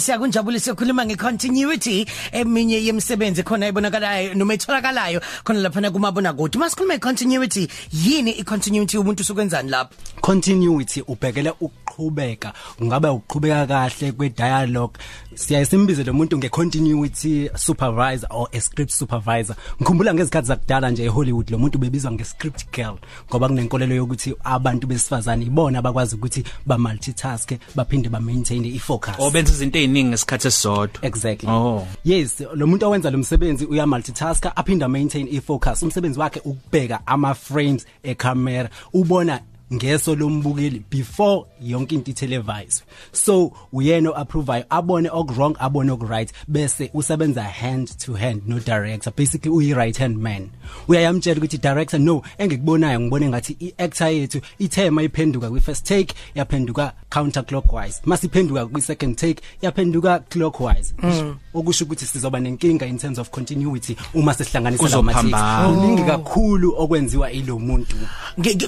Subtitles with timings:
[0.00, 6.58] Siyakunjabulisa sikhuluma ngecontinuity eminye yemisebenzi khona ibonakalayo noma etholakalayo khona lapha kumabona kude.
[6.58, 9.94] Masikhuluma ngecontinuity yini icontinuity umuntu usukwenzani lapho?
[10.20, 11.52] continuity ubhekele
[11.94, 12.52] ukuqhubeka
[12.82, 14.98] ngabe uqhubeka kahle kwe dialogue
[15.34, 21.04] siyaye simbize lo muntu nge continuity supervisor or a script supervisor ngikhumbula ngezikhathi zakudala nje
[21.04, 22.96] eHollywood lo muntu bebizwa nge script girl
[23.30, 29.14] ngoba kunenkolelo yokuthi abantu besifazane ibona abakwazi ukuthi ba multitask baphinde ba maintain i focus
[29.18, 30.98] O benza izinto eziningi ngesikhathi esisodwa.
[31.02, 31.48] Exactly.
[31.48, 31.86] Oh.
[32.04, 35.82] Yes, lo muntu owenza lo msebenzi uya multitasker aphinda maintain i focus.
[35.82, 38.68] Umsebenzi wakhe ukubheka ama frames e camera.
[38.92, 39.40] Ubona
[39.72, 42.82] ngeso lombukeli before yonke into itelevised
[43.12, 48.58] so uyena approve abone ok wrong abone ok right bese usebenza hand to hand no
[48.58, 50.50] director basically uyi right hand man.
[50.88, 56.92] Uyayamtshela ukuthi director no engikubonayo ngibone ngathi iactor yethu ithema iphenduka kwi first take yaphenduka
[57.10, 60.94] counter clockwise masiphenduka kwi second take yaphenduka clockwise.
[61.02, 61.36] Mm.
[61.54, 65.68] okusho ukuthi sizoba nenkinga in terms of continuity uma sesihlanganisa Kuzophambana.
[65.68, 67.96] kuningi kakhulu okwenziwa ilo muntu.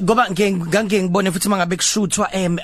[0.02, 0.28] Ngoba
[0.86, 2.58] ngeke ngibone futhi mangabe kushuthwa em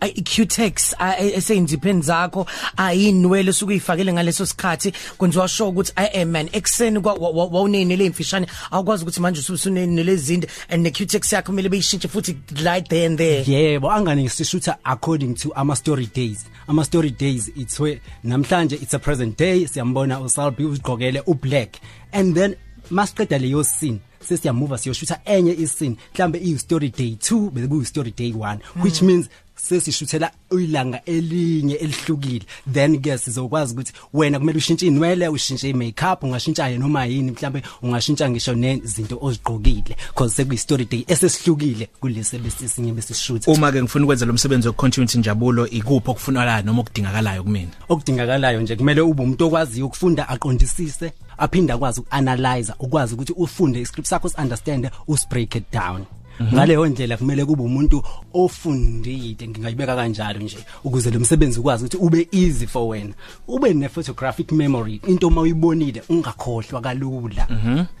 [0.00, 4.92] iQtex esenza ipen zakho ayinwele sukuyifakele ngaleso sikhathi.
[5.18, 10.86] Kwenziwa sure ukuthi i am man ekseni wawunene lemfishane awukwazi ukuthi manje usunene lezinde and
[10.86, 13.44] neQtex yakho kumele beyishintshe futhi right there and there.
[13.44, 16.44] yebo angani sishutha according to ama story days.
[16.68, 19.66] Ama story days it's where namhlanje it's a present day.
[19.66, 21.76] Siyambona uSalbi uzigqokele ublack.
[22.12, 22.56] And then
[22.90, 24.00] masiqeda leyo scene.
[24.28, 29.02] Sesiyamuva siyoshutha enye iscene mhlambe i story day 2 bese kuyi story day 1 which
[29.02, 36.22] means sesishuthela uyilanga elinye elihlukile then ke sizokwazi ukuthi wena kumele ushintshe inwele ushintshe imakeup
[36.22, 42.92] ungashintsha noma yini mhlambe ungashintsha ngisho nezinto ozigqokile because sekuyi story day esesihlukile kulesi besisinye
[42.92, 47.70] besishutha Uma ke ngifuna ukwenza lo msebenzi wecontinuity njabulo ikuphi okufunakalayo noma okudingakalayo kumina.
[47.88, 54.08] okudingakalayo nje kumele ube umuntu okwaziyo ukufunda aqondisise aphinda akwazi ukuanalyze ukwazi ukuthi ufunde iscript
[54.08, 56.04] sakho understand usbreak it down.
[56.42, 58.02] Ngaleyo ndlela kumele kube umuntu
[58.34, 59.48] ofundile.
[59.48, 63.14] Ngingayibeka kanjalo nje ukuze lo msebenzi ukwazi ukuthi ube easy for wena.
[63.48, 67.48] Ube ne photographic memory into mawuyibonile ungakhohlwa kalula.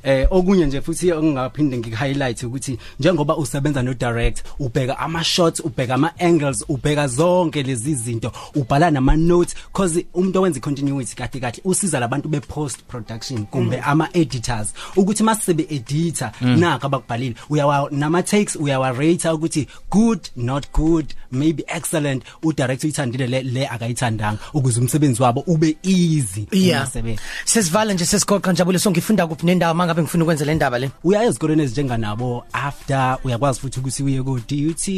[0.02, 5.94] Eh okunye nje futhi ongaphinde ngikuhighlight ukuthi njengoba usebenza no direct ubheka ama shots ubheka
[5.94, 11.60] ama angles ubheka zonke lezi zinto ubhala nama notes cause umuntu owenza continuity kahle kahle
[11.64, 18.22] usiza labantu be post production kumbe ama editors ukuthi masebe editor naka abakubhalile uyawa nama
[18.30, 24.38] takes uyawa rate ukuthi good not good maybe excellent u director uyithandile le, le akayithandanga
[24.54, 26.46] ukuze umsebenzi wabo ube easy.
[26.52, 27.16] Mm.
[27.44, 30.90] Sesivala nje sesigoqa njabule songifunda kuphi nendawo mangabe ngifuna ukwenza le ndaba le.
[31.04, 34.88] uya ezikolweni ezinjenganabo after uyakwazi futhi ukuthi uye ko DUT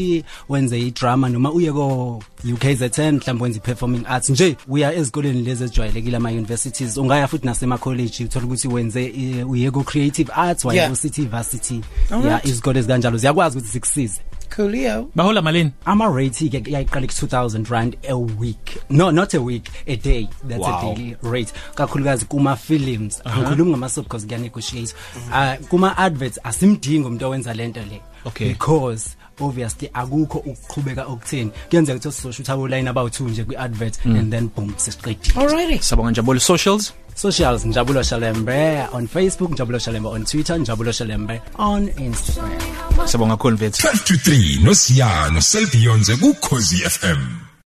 [0.49, 2.23] wenze idrama noma uye ko
[2.55, 7.79] UKZN mhlawumbe wenze performing arts nje uya ezikolweni lezi ezijwayelekile ama universities ungaya futhi nasema
[7.79, 10.91] college uthola ukuthi wenze eh, uye ko creative arts waya Yeah.
[10.91, 11.81] ko City Varsity
[12.29, 14.21] ya izikole ezikanjalo ziyakwazi ukuthi zikusize
[14.57, 15.09] Coolio.
[15.15, 15.71] Bahola malini?
[15.85, 20.29] ama rate ke yayiqala ku 2000 rand a week no not a week a day
[20.49, 20.79] that's Wow.
[20.93, 24.95] a daily rate kakhulukazi kuma films ngikhuluma ngama soap because kuya negotiate
[25.33, 28.49] uh kuma adverts asimdingi umuntu owenza lento le Okay.
[28.49, 34.07] because obviously akukho ukuqhubeka okutheni kuyenzeka ukuthi sizoshutha abo line about 2 nje kwi advert
[34.07, 35.79] and then boom sesiqedile Alrighty.
[35.83, 36.93] Sabonga njabulo socials.
[37.21, 42.61] Socials njabulo shalembe on facebook njabulo shalembe on twitter njabulo shalembe on instagram
[43.07, 43.87] Sabonga kakhulu mfethu.
[43.89, 47.50] 12 to 3 nosiyano selbionze ku Khosi FM